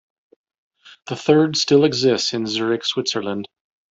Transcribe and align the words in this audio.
The 1.09 1.15
third 1.15 1.55
still 1.57 1.83
exists 1.83 2.33
in 2.33 2.47
Zurich, 2.47 2.83
Switzerland. 2.85 3.47